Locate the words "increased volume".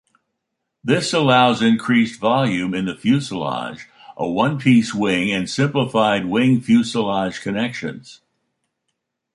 1.61-2.73